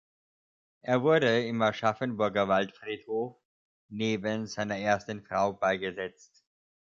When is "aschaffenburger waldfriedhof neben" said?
1.61-4.47